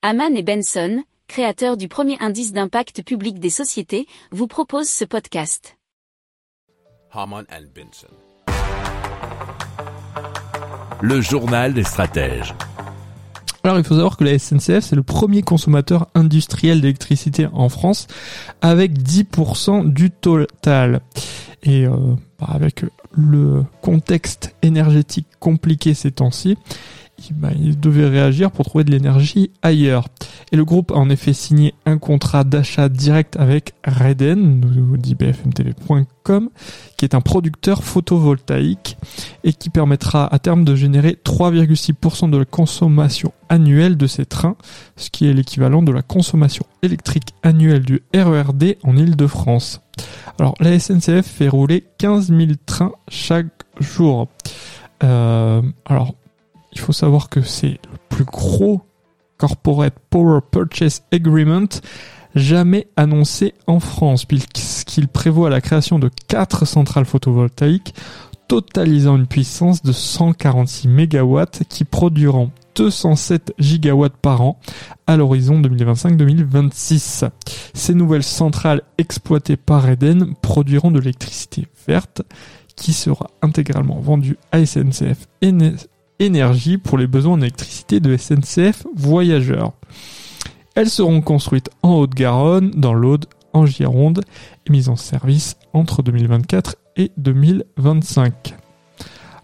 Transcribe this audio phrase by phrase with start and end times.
[0.00, 5.76] Haman et Benson, créateurs du premier indice d'impact public des sociétés, vous proposent ce podcast.
[7.10, 8.06] Haman and Benson.
[11.00, 12.54] Le journal des stratèges.
[13.64, 18.06] Alors il faut savoir que la SNCF c'est le premier consommateur industriel d'électricité en France
[18.60, 21.00] avec 10% du total.
[21.64, 26.56] Et euh, bah, avec le contexte énergétique compliqué ces temps-ci,
[27.58, 30.08] il devait réagir pour trouver de l'énergie ailleurs.
[30.52, 35.14] Et le groupe a en effet signé un contrat d'achat direct avec Reden, nous dit
[35.14, 36.50] bfmtv.com,
[36.96, 38.96] qui est un producteur photovoltaïque
[39.44, 44.56] et qui permettra à terme de générer 3,6% de la consommation annuelle de ces trains,
[44.96, 49.80] ce qui est l'équivalent de la consommation électrique annuelle du RERD en Ile-de-France.
[50.38, 53.46] Alors la SNCF fait rouler 15 000 trains chaque
[53.80, 54.28] jour.
[55.02, 56.14] Euh, alors
[56.78, 58.82] il faut savoir que c'est le plus gros
[59.36, 61.68] Corporate Power Purchase Agreement
[62.34, 67.94] jamais annoncé en France, puisqu'il prévoit la création de quatre centrales photovoltaïques
[68.46, 74.58] totalisant une puissance de 146 MW qui produiront 207 gigawatts par an
[75.06, 77.28] à l'horizon 2025-2026.
[77.74, 82.22] Ces nouvelles centrales exploitées par Eden produiront de l'électricité verte
[82.76, 85.26] qui sera intégralement vendue à SNCF
[86.18, 89.72] énergie pour les besoins en électricité de SNCF Voyageurs.
[90.74, 94.22] Elles seront construites en Haute-Garonne, dans l'Aude, en Gironde
[94.66, 98.54] et mises en service entre 2024 et 2025.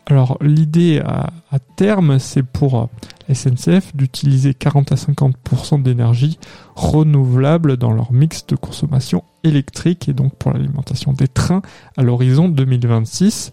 [0.06, 1.31] Alors l'idée à,
[1.77, 2.91] terme, c'est pour
[3.33, 6.38] SNCF d'utiliser 40 à 50% d'énergie
[6.75, 11.62] renouvelable dans leur mix de consommation électrique et donc pour l'alimentation des trains
[11.97, 13.53] à l'horizon 2026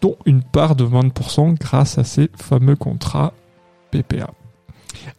[0.00, 3.32] dont une part de 20% grâce à ces fameux contrats
[3.90, 4.30] PPA.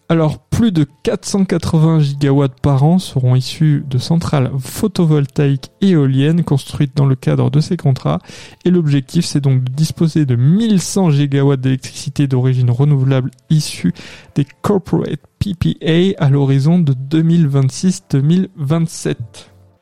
[0.09, 7.05] Alors, plus de 480 gigawatts par an seront issus de centrales photovoltaïques éoliennes construites dans
[7.05, 8.19] le cadre de ces contrats.
[8.65, 13.93] Et l'objectif, c'est donc de disposer de 1100 gigawatts d'électricité d'origine renouvelable issus
[14.35, 19.15] des corporate PPA à l'horizon de 2026-2027.